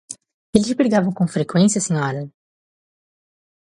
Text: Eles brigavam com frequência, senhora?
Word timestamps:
Eles 0.55 0.73
brigavam 0.73 1.13
com 1.13 1.27
frequência, 1.27 1.79
senhora? 1.79 2.27